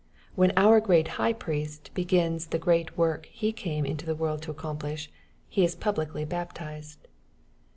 [0.33, 4.49] When our great High Priest begins the great work Ho came into the world to
[4.49, 5.11] accomplish,
[5.47, 7.07] He is publicly baptized.